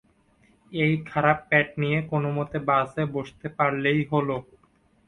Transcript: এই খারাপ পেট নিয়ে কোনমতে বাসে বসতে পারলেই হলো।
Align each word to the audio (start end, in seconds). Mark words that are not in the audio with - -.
এই 0.71 0.93
খারাপ 1.09 1.37
পেট 1.49 1.67
নিয়ে 1.81 1.99
কোনমতে 2.11 2.57
বাসে 2.67 3.03
বসতে 3.15 3.47
পারলেই 3.57 4.01
হলো। 4.11 4.37